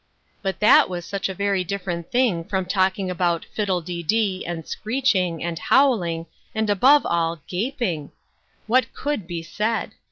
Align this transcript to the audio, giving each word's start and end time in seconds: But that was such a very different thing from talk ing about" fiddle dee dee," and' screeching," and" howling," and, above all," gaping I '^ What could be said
But 0.41 0.59
that 0.61 0.89
was 0.89 1.05
such 1.05 1.29
a 1.29 1.33
very 1.35 1.63
different 1.63 2.09
thing 2.09 2.43
from 2.43 2.65
talk 2.65 2.97
ing 2.97 3.11
about" 3.11 3.45
fiddle 3.53 3.81
dee 3.81 4.01
dee," 4.01 4.43
and' 4.47 4.67
screeching," 4.67 5.43
and" 5.43 5.59
howling," 5.69 6.25
and, 6.55 6.71
above 6.71 7.05
all," 7.05 7.39
gaping 7.47 8.05
I 8.05 8.09
'^ 8.09 8.11
What 8.65 8.93
could 8.95 9.27
be 9.27 9.43
said 9.43 9.91